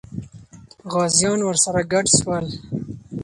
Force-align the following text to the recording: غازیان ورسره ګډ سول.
غازیان 0.93 1.39
ورسره 1.43 1.81
ګډ 1.93 2.05
سول. 2.17 2.45